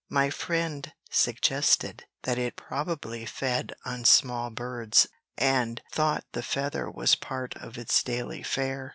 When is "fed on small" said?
3.27-4.49